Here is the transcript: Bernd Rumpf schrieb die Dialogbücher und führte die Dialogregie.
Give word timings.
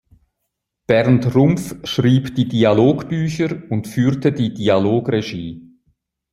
Bernd 0.87 1.25
Rumpf 1.35 1.75
schrieb 1.83 2.33
die 2.33 2.47
Dialogbücher 2.47 3.61
und 3.69 3.87
führte 3.87 4.31
die 4.33 4.51
Dialogregie. 4.51 5.75